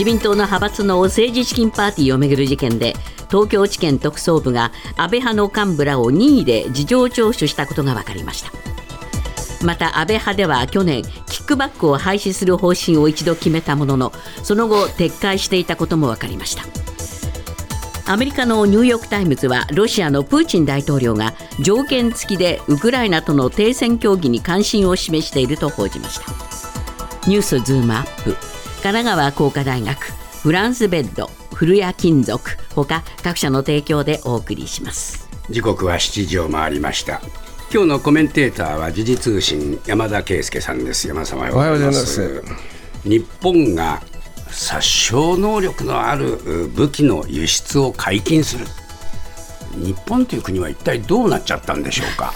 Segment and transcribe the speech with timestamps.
[0.00, 2.94] 自民党の派閥の政治資金パーティーをめぐる事件で
[3.28, 8.50] 東京地検特捜部が安倍派の幹部らを任意で事情聴取したことが分かりました。
[9.62, 14.12] また安倍派では去年キックバックを廃止する方針を一度決めたものの
[14.42, 16.62] その後撤回していたことも分かりました。
[18.10, 26.32] アメリカのニューヨーク・タイムズはロシアのプーチン大統領が条件付きでウクライナとの停戦協議に関心を示していると報じました。
[27.28, 28.59] ニュースズームアップ。
[28.82, 29.96] 神奈川工科大学
[30.42, 35.28] フランスベッド古谷金属ほか各社の提供でお送りします。
[35.50, 37.20] 時刻は7時を回りました。
[37.72, 41.06] 今日のコメンテーターは時事通信山田圭介さんです。
[41.08, 42.42] 山田さんおはようございます。
[43.04, 44.00] 日本が
[44.48, 46.38] 殺傷能力のある
[46.74, 48.64] 武器の輸出を解禁する。
[49.76, 52.32] 日本という国は一体どうなっちゃったんでしょうか？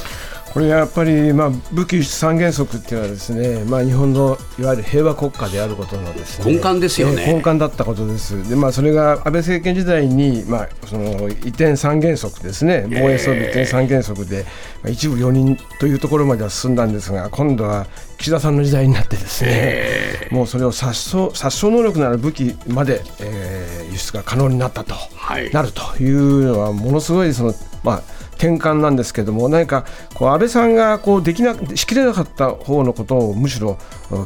[0.55, 8.49] これやっぱり、まあ、武器輸出三原則っていうのはですね、まあ、日本のいわゆる平和国家であることのです、ね、根幹ですよね、根幹だったことです。
[8.49, 12.87] で、まあ、それが安倍政権時代に、まあ、その移転三原則ですね。
[12.89, 14.51] 防衛装備移転三原則で、ま
[14.87, 33.79] あ、一部容認というところまでは進んだんですが今度は岸田さんの時代になってですね、もうそれを殺傷殺傷能力のある武器まで、えー、輸出が可能になったと、はい、なるというのはものすごいその、まあ転換なんですけども何かこう安倍さんがこうできなしきれなかった方のことをむしろ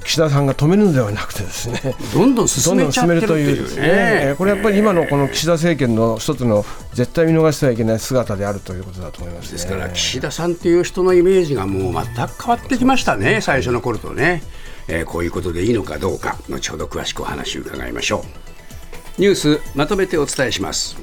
[0.05, 1.95] 岸田さんが止めるのではなくてですね。
[2.13, 3.57] どんどん進めるという。
[3.63, 6.65] ですねこれやっぱり今のこの岸田政権の一つの
[6.95, 14.43] 絶対見逃してはいけない姿であるということだと思います、ね、ですから岸田さんという人のイメージがもう全く変わってきましたね最初の頃とね、
[14.89, 18.49] えー、こういうことでいいのかどうか後ほど詳しくお話を伺いましょう。
[19.19, 20.97] ニュースまとめてお伝えします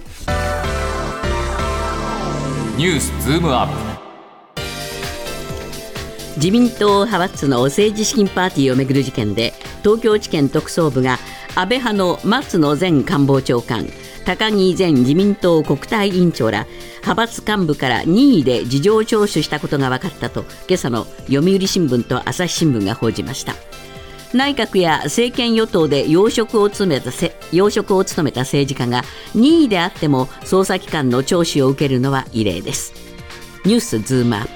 [2.77, 3.73] ニュースズームアップ
[6.35, 11.17] 自民党派閥の政治資金パーティーをめぐる事件で東京地検特捜部が
[11.55, 13.87] 安倍派の松野前官房長官
[14.25, 23.53] 高木前自民党国対委員長ら派閥幹部から任意で事情聴取したことが分かったと今朝の読売新聞と朝日新聞が報じました。
[24.35, 27.09] 内閣や政権与党で要職を務めた
[27.53, 29.03] 要職を務めた政治家が
[29.33, 32.93] 任意であっても捜査機関の聴取を受けるのは異例です。
[33.63, 34.51] ニュースズームアップ。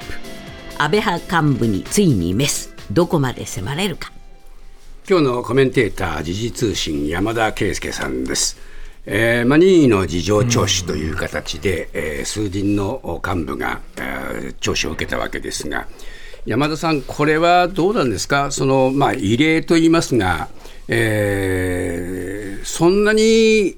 [0.78, 4.12] 安倍派幹部についにメスどこまで迫れるか。
[5.10, 8.58] 今日のコメンテーター時事通信山田圭介さんです。
[9.06, 15.88] えーまあ、任意の事情聴取という形で、えー、数人の幹部が、えー、聴取を受けたわけですが、
[16.50, 20.48] 山田さん、これはどうなんですか、そのまあ、異例と言いますが、
[20.88, 23.76] えー、そんなに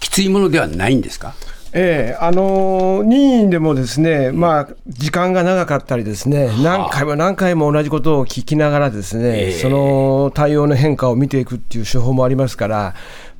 [0.00, 1.34] きついものではないんですか？
[1.72, 12.94] ええあの任意でもですね、まあ、時間が長かったりですね、何回も何回も同じことを聞きながらですね、その対応の変化を見ていくっていう手法もありますから、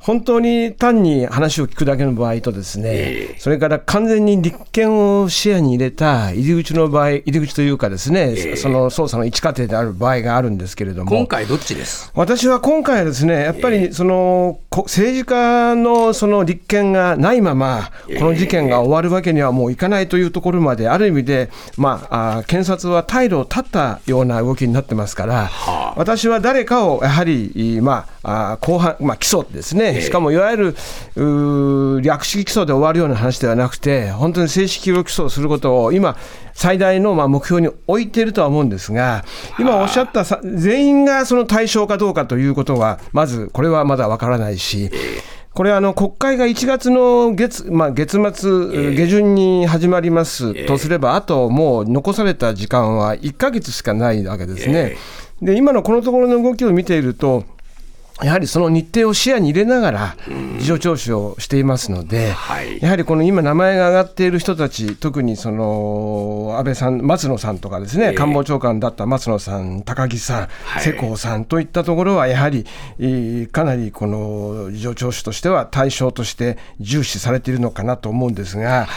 [0.05, 12.11] 本当に単に話を聞くだけの場合とですね、えー、それから完全に立件を視野に入れた入り口の場合、入り口というかですね、えー、その捜査の一過程である場合があるんですけれども、今回どっちです？
[12.13, 17.89] 私は今回はですね、やっぱりその、政治家のその立件がないまま、
[18.19, 36.17] この事件が終わるわけにはもういかないというところまで、ある意味で、まあ、あ検察は退路を断ったような動きになってますから、はあ、私は誰かをやはり、まあ、あ後半、まあ、起訴ですね、しかもいわゆる略式起訴で終わるような話ではなくて、本当に正式起訴することを今、
[36.53, 39.23] 最大のまあ目標に置いているとは思うんですが、
[39.59, 44.89] 今おっしゃった全員がその対象かどうかということは、まずこれはまだわからないし、
[45.53, 54.97] これあの、国会が1月の月,、まあ、月末、下旬に始まりますとすれば、あともう残された時間は1か月しかないわけですね。
[55.41, 57.45] で今のこのところの動きを見ていると、
[58.23, 60.15] やはりその日程を視野に入れながら、
[60.57, 62.33] 事情聴取をしていますので、
[62.79, 70.47] やはりこの今、名前が挙がっている人たち、特にその安倍さん、松野さんとかですね、官房長官だった松野さん、高木さん、
[70.79, 72.65] 世耕さんといったところは、やはり
[73.51, 78.87] かなりこの事情聴取としては対象として重視されているのかなと思うんですが、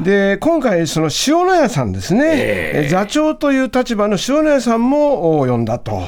[0.00, 6.02] で今回、その塩谷さんですね、座長という立場の塩谷さんも呼んだと。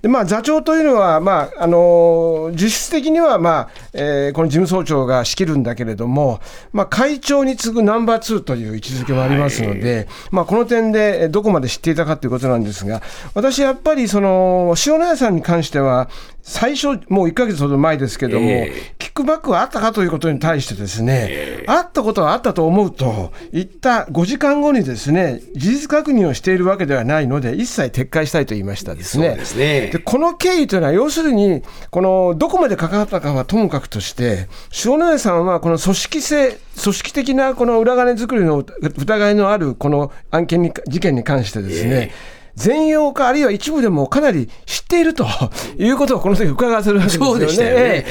[0.00, 2.04] でまあ、座長というのは、まああの
[2.52, 6.40] 実質的には、まあえー、この事務総長が仕切るんだけれども、
[6.72, 13.02] まあ、会長に次ぐナンバー2という位置づけもありますので、はい、まあ、この点でどこまで知っていたかということなんですが、
[13.34, 16.08] 私、やっぱりその塩谷さんに関しては、
[16.48, 29.34] 最初、もう1か月ほど前ですけども、えキックバックはあったかということに対してですね、あったことはあったと思うと、言った5時間後にですね、事実確認をしているわけではないので、一切撤回したいと言いましたですね。
[29.34, 29.90] ですね。
[29.92, 34.46] でこの経緯というのは、要するに、このどこまで関わったかはともかくとして、
[34.84, 42.12] 塩谷さんはこの組織性、組織的なこの裏金作りの疑いのあるこの案件に、事件に関してですね、
[42.56, 45.26] 全容か、あるいは一部でもかなり知っていると
[45.78, 47.30] いうことをこの時伺わせるわけですよね。
[47.30, 48.04] そうでしたよね。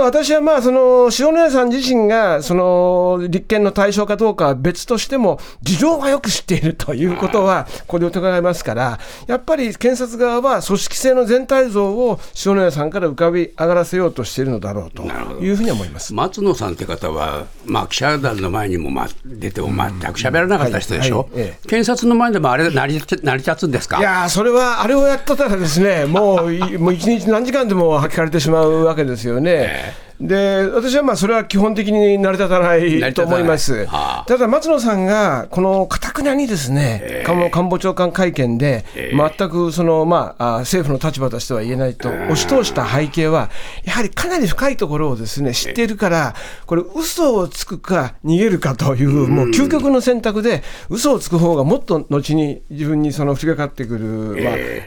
[0.00, 15.04] 私はまあその塩谷さん自身がその立憲の対象かどうかは別としても、事情がよく知っているということは、これで伺いますから、やっぱり検察側は組織性の全体像を塩谷さんから浮かび上がらせようとしているのだろうと
[15.40, 16.12] いうふうに思います。
[16.12, 24.00] 松野さんって方は、まあ、記者団の前にもまあ出ても全く喋らなかった人でしょ、はいはいえ検察の前でもあれ成り立つんですか？
[24.00, 29.94] いやーそれは、あれをやってたらですね、もういもう一日何時間でも聞かれてしまうわけですよね。
[30.22, 33.86] で私はまあそれは基本的に成り立たないと思います。
[33.86, 34.24] はあ。
[34.28, 43.50] ただ、松野さんが、このかたくなにですね、官官房長官会見で、全くその、まあ、あ政府の立場としては言えないと押し通した背景は、
[43.84, 46.34] やはりかなり深いところをですね知っているから、
[46.66, 54.06] これ、嘘をつくか逃げるかという、もう究極の選択で、嘘をつく方がもっと後に自分にその降りかかってくる、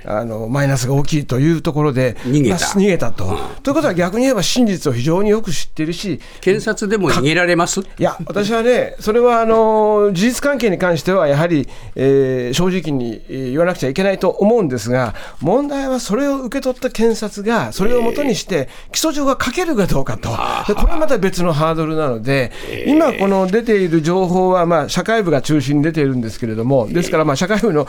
[0.05, 2.55] まあ、あのマイナスが大きいというところで、逃げた。
[2.55, 3.37] まあ逃げたと。
[3.63, 7.81] ということは逆に言えば真実を非常によく知っているし、検察でも逃げられます？
[7.81, 20.29] いや、私はね、それはあの事実関係に関しては、やはり、えー正直にえー言わなくちゃいけないと思うんですが、問題はそれを受け取った検察が、それをもとにして、起訴状が書けるかどうかと、
[20.67, 22.51] でこれはまた別のハードルなので、
[22.87, 27.87] 今、この出ている情報は、まあ、社会部が中心に出ているんですけれども、ですから、まあ、社会部の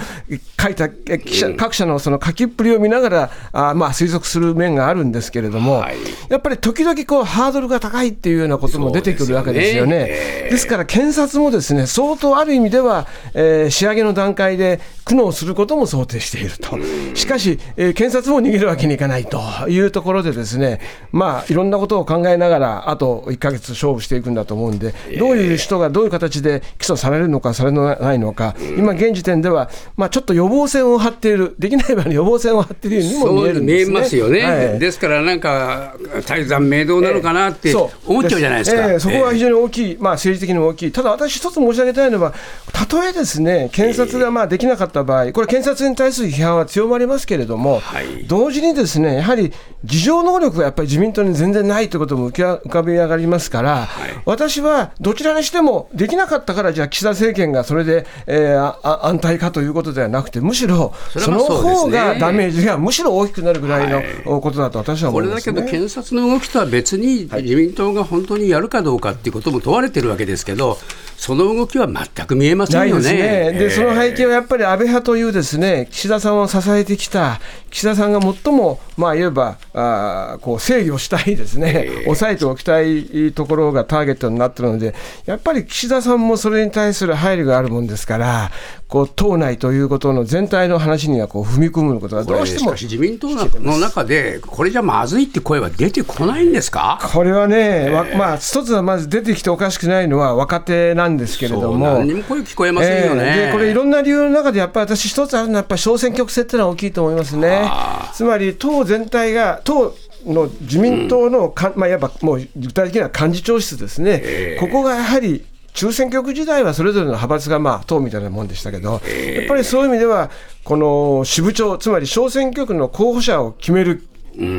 [0.61, 5.97] 書いたえ記者各社のその書きっぷりを見ながら、あまあ、推測する面があるんですけれども、はい。
[6.29, 9.99] やっぱり時々こうハードルが高いっていうようなことも出てくるわけですよね。
[9.99, 10.51] ですよねええ。
[10.51, 16.79] ですから検察もですね相当ある意味では、えー仕上げの段階で苦悩することも想定していると、
[17.15, 20.81] しかし、えー検察も逃げるわけにいかないというところで、ですね
[21.13, 33.93] まあいろんなことを考えながら、あと1ヶ月勝負していくんだと思うんで、どういう人がどういう形で起訴されるのか、されないのか、今、現時点では、まあ、ちょっと予防線を張っている、できない場合に予防線を張っているようにも見えるんですね。
[33.93, 34.79] 見えますよね、はい。
[34.79, 35.95] ですからなんか、
[36.27, 37.75] 大山明堂なのかなって
[38.07, 38.91] 思っちゃうじゃないですか。
[38.91, 39.41] ええそこは非え。
[39.41, 42.35] 常に大きい、まあ、政治的にも大きい、ただ私、一つ申し上げたいのは、
[42.73, 48.25] たとえですね検察がまあできなかった場合、これ、検察に対する批判は強まりますけれども、はい。
[48.27, 49.53] 同時にですねやはり
[49.85, 53.89] 事情能力がやっぱり自民党に全然ないということも浮き浮かび上がりますから、
[54.25, 63.89] 私はどちらにしてもできなかったから、じゃあ、岸田政権がそれで、えーああ安泰かということではなくて、むしろその方がダメージがむしろ大きくなるぐらい
[64.25, 65.79] のことだと私はこれだけ思いますね。
[65.79, 70.79] ど検察の動きとは別に自民党が本当にやるかどうかっていうことも問われてるわけですけど、
[71.17, 73.03] その動きは全く見えませなんいよね。
[73.03, 73.19] ですね、
[73.59, 73.71] でええ。
[73.71, 77.41] その背景はやっぱり安倍派というですね岸田さんを支えてきた、
[77.71, 84.95] 岸田さんが最も、まあ、いわばあーこう制御したいですね、抑えておきたいところがターゲットになっているので、
[85.27, 88.51] やっぱり岸田さんもそれに対する配慮があるもんですから、
[88.89, 97.01] こう党内ということの全体の話にはこう踏み込むことがこれどうしても自民党の中で、これじゃまずいって声は出てこないんですか？
[97.13, 101.99] これはね、わまあ、一つはまず出てきておかしくないのは若手なんですけれども。
[101.99, 103.23] 何にも声聞こえませんよね。
[103.25, 107.71] ええでこれ、いろんな理由の中で、やっぱり私、一つあるのは、やっぱり小選挙区制っていうのは大きいと思いますね。
[108.15, 109.95] つまり、党全体が、党
[110.27, 120.31] の自民党のか、まあ、やっぱもう具体的には幹事長室ですね、ここがやはり、中選挙区時代はそれぞれの派閥がまあ党みたいなもんでしたけど、やっぱりそういう意味では、
[120.65, 124.03] この支部長、つまり小選挙区の候補者を決める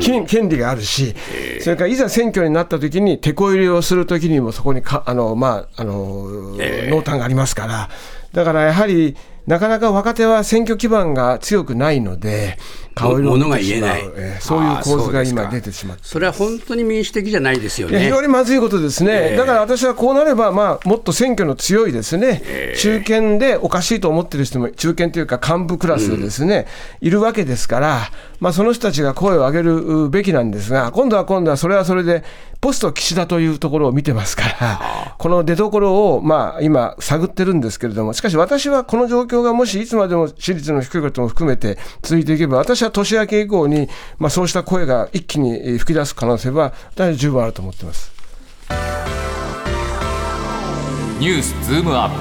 [0.02, 1.14] 権権利があるし、
[1.60, 6.56] それからいざ選挙になったときに、てこ入れをするときにも、そこにかあの、まああの
[6.90, 7.88] 濃淡がありますから、
[8.32, 9.16] だからやはり、
[9.46, 12.58] なかなか若手は選挙基盤が強くないので、
[12.98, 14.02] 顔色をものが言えない。
[14.16, 16.04] えーそういう構図が今、出てしまって。
[16.04, 18.10] それは本当に民主的じゃないですよいや非ね。
[18.10, 22.42] 常にまずいことですね、だから私はこうなれば、まあ、もっと選挙の強いですね、
[22.76, 26.66] 中堅でおかしいと思ってる人も、中堅というか幹部クラスでですね、
[27.00, 32.22] いるわけですから、まあ、その人たちが声を上げるべきなんですが、今度は今度はそれはそれで、
[32.60, 43.88] ポスト岸田というところを見てますから、この出どころを、まあ、今、探ってるんですけれども、しかし私はこの状況がもしいつまでも私立の低いことも含めて続いていけば、私は年明け以降に、
[44.18, 48.12] まあ、そうした声が一気にえー吹き出す可能性は、大十分あると思ってます。
[51.20, 52.14] ニュースズームアップ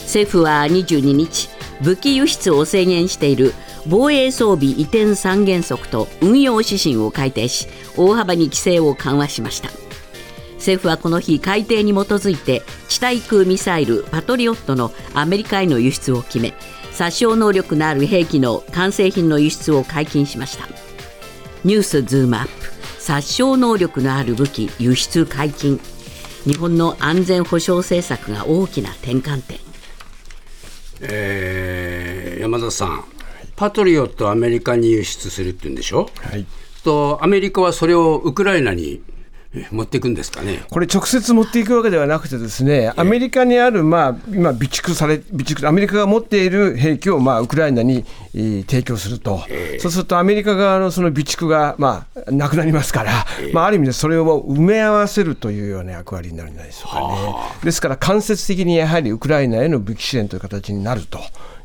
[0.00, 1.50] 政府は22日
[1.82, 3.52] 武器輸出を制限している
[3.88, 9.70] 防衛装備移転三原則と運用指針を改定し大幅に規制を緩和しました。
[10.56, 16.54] 政府はこの日改定に基づいて地対空ミサイルパトリオットのアメリカへの輸出を決め
[16.90, 20.66] 殺傷能力のある兵器の完成品の輸出を解禁しました。
[21.62, 22.76] ニュースズームアップ。
[22.98, 25.78] 殺傷能力のある武器輸出解禁。
[26.44, 29.58] 日本の安全保障政策が大きな転換点。
[31.02, 33.04] えー、山田さん、
[33.56, 36.46] パトリオットをアメリカに輸出するって言うんでしょ、はい、
[36.84, 39.02] とアメリカはそれをウクライナに
[39.70, 40.62] 持っていくんですかね？
[40.70, 49.42] これ、直接持っていくわけではなくて、ですねアメリカにある、まあ、今、備蓄され備蓄、アメリカが持っている兵器を、まあ、ウクライナに、えー、提供すると、
[49.78, 57.64] そうするとアメリカ側のその備蓄が、まあ、なくなりますから、まあ、ある意味でそれを埋め合わせるというような役割になるんじゃないでしょうかね。
[57.64, 61.18] ですから、間接的にやはりウクライナへの武器支援という形になると。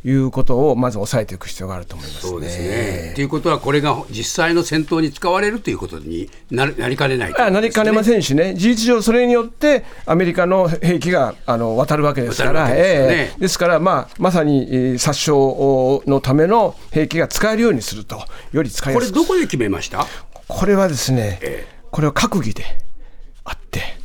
[0.04, 3.14] いうことをまず抑えていく必要があると思います、ね、そうですね。
[3.14, 12.82] ということは、これが実際の戦闘に使われるということにななりかねない、ね、あなりかねませんしね、事実上、それによってアメリカの兵器があの渡るわけですから、です、ね。
[12.84, 15.32] えー、ですから、まあ、まさに、えー、殺傷
[16.10, 20.06] のための兵器が使えるようにすると、より使いやすくこれ、どこで決めました？
[20.48, 22.64] これはですね、えー、これは閣議で。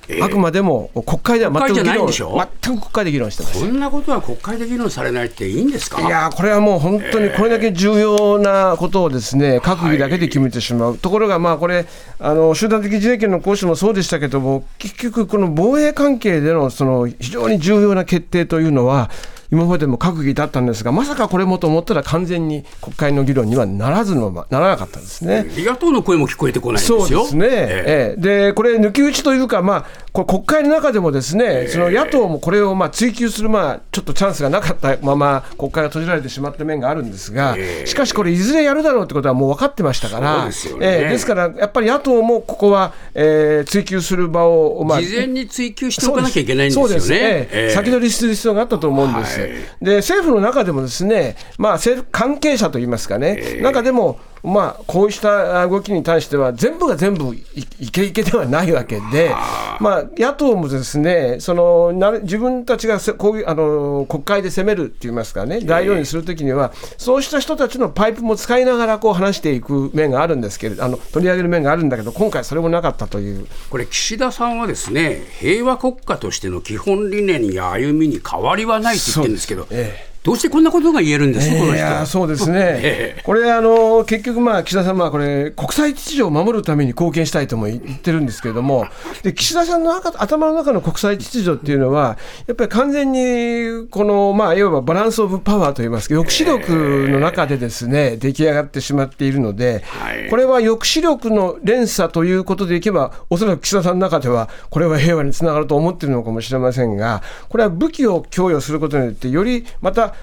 [0.08, 6.00] えー、あくまでも国会では全く議論全く国会で議論してますこんなことは国会で議論されないっていいんですか？
[6.00, 11.86] いやこれはもう本当にこれだけ重要なことをですね、閣議だけで決めてしまう、はい、ところが、まあこれ
[12.18, 19.10] あの、集団的自衛権の行使もそうでしたけども、結局、この防衛関係でのその非常に重要な決定というのは、
[19.50, 25.46] 今までも閣議だったんですが、まさかこれもと思ったら、完全に国会の議論にはならずのならなかったですね。
[25.56, 27.06] 野党の声も聞こえてこないんですよ。
[27.06, 28.20] そうですね、ええ。
[28.20, 29.86] でこれ、抜き打ちというか、まあ、
[30.16, 37.54] これ国会の中でもですね、その野党もこれをまあ追及する、まあ、ちょっとチャンスがなかったまま、国会が閉じられてしまった面があるんですが、
[37.84, 46.88] しかしこれ、いずれやるだろうってことはもう分かってましたから、ですえですから、やっぱり野党もここは、えー、追及する場を、まあ、事前に追及しておかなきゃいけないんですよね。
[46.88, 47.18] そうですね、
[47.50, 49.38] えー、先取りする必要があったと思うんです。
[49.38, 49.50] はい、
[49.82, 59.34] で政府の中でもですね、まあ、政府関係者といいますかね、えー、中でも、まあ、こうした動きに対しては、全部が全部いけいけではないわけで、
[59.80, 73.46] まあ、野党もですねそのな自分たちがこういうあの国会で攻めるって言いますかね、概要にするときには、そうした人たちのパイプも使いながらこう話していく面があるんですけれどあの、取り上げる面があるんだけど、今回、それもなかったという。
[73.70, 79.66] これ、岸田さんはですね平和国家としての基本理念や歩みに変わりはないと言ってるんですけど。
[79.70, 88.88] ええどうしてこんなことが言えるんですか、えー、この人そうですね、 えー、これあの、結局、まあ、岸田さんはこれ、国際秩序を守るために貢献したいとも言ってるんですけれども、
[89.22, 92.18] で岸田さんの頭の中の国際秩序っていうのは、
[92.48, 99.84] やっぱり完全にこの、まあ、いわばバランス・オブ・パワーといいますか、抑止力の中でですね、出来上がってしまっているので、
[100.28, 110.15] これは抑止力の連鎖ということでいけば、おそらく岸田さんの中では、これは平和につながると思っているのかもしれませんが、これは武器を供与することによって、よりまた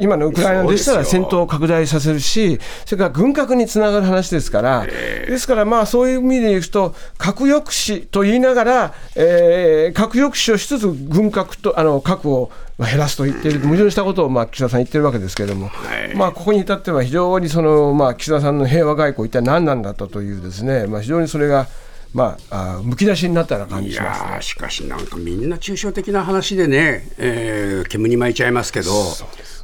[0.00, 15.70] 今のウクライナでしたら戦闘を拡大させるし、それから軍拡につながる話ですから、ですから、まあそういう意味で言うと、核抑止と言いながら、えー、核抑止をしつつ、軍拡とあの核を減らすと言っている、矛盾したことをまあ岸田さん言ってるわけですけれども、
[16.16, 21.68] まあここに至っては非常にその、まあ、岸田さんの平和外交、一体何なんだったという、ですね、まあ、非常にそれが。
[22.14, 28.90] まあ、あむき出しになったような感じします、ね、しかし、なんかみんな抽象的な話でね、えー、煙に巻いちゃいますけど、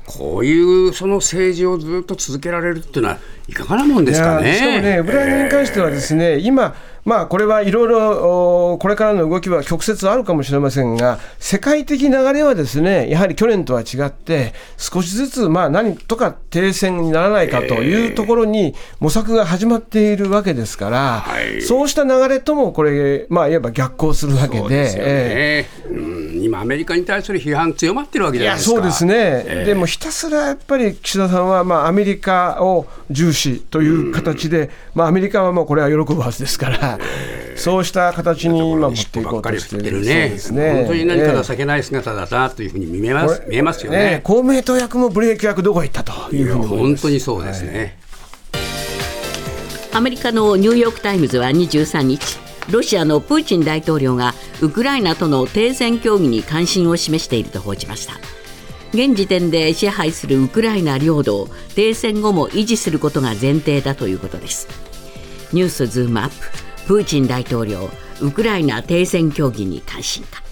[0.07, 4.55] こういうその政治をずっと続けられるっていうのは、いかがなもんですかね。
[4.55, 6.75] しかもね、ウクライナに関してはですね、えー、今、
[7.09, 21.25] まあ、これはいろいろこれからの動きは曲折あるかもしれませんが、世界的流れはですねやはり去年とは違って、少しずつまあ何とか停戦にならないかというところに模索が始まっているわけですから、
[21.67, 24.69] そうした流れともこれ、まあ、いわば逆行するわけで。
[24.69, 25.67] でね。
[25.91, 28.77] うん、今、アメリカに対する批判強まってるわけじゃないですか。
[28.77, 36.99] そうですね、えー、でもひたすらやっぱり岸田さんは、まあ、アメリカを重視という形で、まあ、アメリカはもうこれは喜ぶはずですから、
[37.57, 40.01] そうした形に今持っていこうとしている。
[40.03, 40.31] ね。
[40.53, 40.73] ね。
[40.75, 44.21] 本当に何か情けない姿だなというふうに見えます,、見えますよね。
[44.23, 47.99] 公明党役もブレーキ役どこ行ったというふうに本当にそうですね、
[49.93, 52.39] アメリカのニューヨーク・タイムズは23日
[52.71, 58.15] ロシアのプーチン大統領がウクライナとの停戦協議に関心を示していると報じました。
[58.93, 64.69] 現時点で支配するウクライナ領土を停戦後も維持することが前提だということです。
[65.53, 66.69] ニュースズームアップ。
[66.89, 67.91] プーチン大統領
[68.23, 70.43] ウクライナ停戦協議に関心か。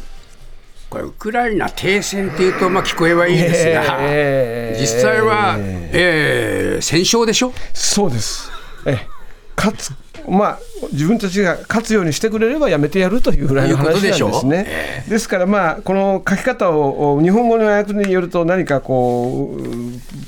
[0.90, 6.82] これ、ウクライナ停戦っていうと、まあ、聞こえはいいですが、えー実際は、えー。
[6.82, 8.50] 戦勝でしょ、そうです。
[8.84, 9.08] ええ。
[9.56, 9.92] 勝つ
[10.28, 10.58] まあ、
[10.92, 14.66] 自分たちが勝つようにしてくれればやめてやるというぐらいの話なんですね。
[15.04, 19.62] しょですから、まあ、この書き方を日本語の訳によると、何かこう、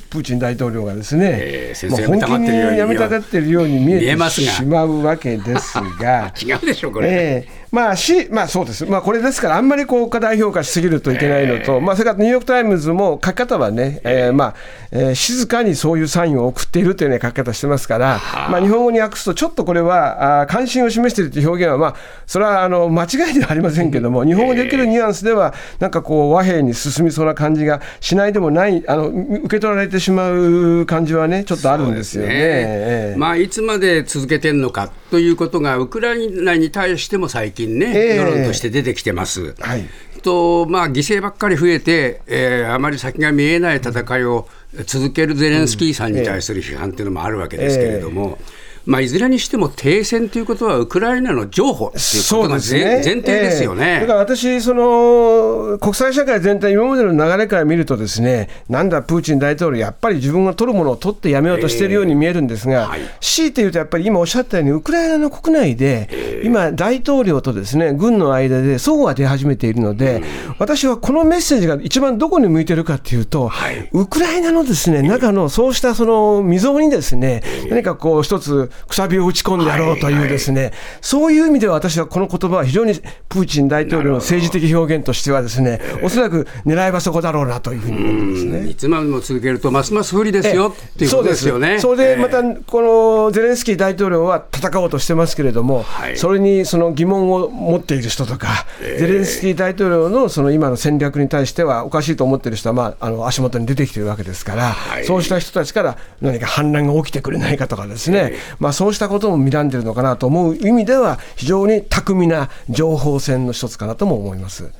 [0.09, 6.33] プーチン大統領がですね、えー本気にやめたがっているように見えてしまうわけですが。
[6.41, 7.07] 違うでしょ、これ。
[7.09, 7.11] え
[7.47, 7.59] え。
[7.71, 14.53] まあしまあ、そうです、まあ、これですから、あんまりこう過大評価しすぎるといけないのと、まあ、それからニューヨーク・タイムズも書き方はね、えーまあ
[14.91, 32.29] えー静かにそういうサインを送っているという、ね、書き方してますから、まあ、日本語に訳すと、ちょっとこれはあー関心を示しているという表現は、まあ、それはあの間違いではありませんけれども、日本語できるニュアンスでは、なんかこう、和平に進みそうな感じがしないでもない、あの受け取られてしまう感じはね、ちょっとあるんですよね。
[32.31, 39.55] ええまあ、いつまで続けてるのかということが、ウクライナに対しても最近ね、ええ世論として出てきてます。
[39.59, 39.85] はい
[40.19, 44.47] とまあ、犠牲ばっかり増えて、えーあまり先が見えない戦いを
[44.85, 48.37] 続けるゼレンスキーさんに対する批判というのもあるわけですけれども。
[48.85, 53.85] まあ、いずれにしても停戦ということは、ウクライナの譲歩ということが前,、前提ですよね。
[53.85, 53.99] ええ。
[54.01, 63.01] だから私、その国際社会全体、今までの流れから見ると、ですねなんだ、プーチン大統領、やっぱり自分が取るものを取ってやめようとしているように見えるんですが、はい。
[63.19, 70.23] 強いて言うと、やっぱり今おっしゃったように、ウクライナの国内で、今、大統領とですね軍の間で齟齬が出始めているので、
[70.57, 73.89] 私はこのメッセージが一番どこに向いてるかっていうと、はい。
[73.91, 80.71] ウクライナのですね中のそうしたその溝にですね、何かこう、一つくさびを打ち込んでやろうというですね、
[81.01, 82.93] そういう意味では私はこの言葉は非常に
[83.29, 88.69] プーチン大統領の政治的表現としてはですね、おそらく狙いはそこだろうなというふうに思いますね。
[88.69, 91.79] いつまでも続けると、ますます不利ですよっていうことですよね。
[91.79, 96.17] それでまたえこのゼレンスキー大統領は戦おうとしてますけれども、はい。
[96.17, 105.05] それにその疑問を持っている人とか、ゼレンスキー大統領のその今の戦略に対してはおかしいと思っている人は、まあ、あの足元に出てきているわけですから、い。
[105.05, 114.71] そうした人たちから何か反乱が起きてくれないかとかですね、まあ、そうしたことも睨んでいるのかなと思う意味では、非常に巧みな情報戦の一つかなとも思います。